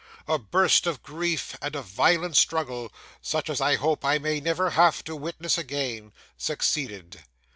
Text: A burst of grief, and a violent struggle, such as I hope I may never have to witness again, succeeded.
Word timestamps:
A 0.27 0.39
burst 0.39 0.87
of 0.87 1.03
grief, 1.03 1.55
and 1.61 1.75
a 1.75 1.83
violent 1.83 2.35
struggle, 2.35 2.91
such 3.21 3.51
as 3.51 3.61
I 3.61 3.75
hope 3.75 4.03
I 4.03 4.17
may 4.17 4.39
never 4.39 4.71
have 4.71 5.03
to 5.03 5.15
witness 5.15 5.59
again, 5.59 6.11
succeeded. 6.39 7.21